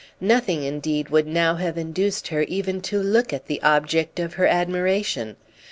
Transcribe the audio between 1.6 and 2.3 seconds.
induced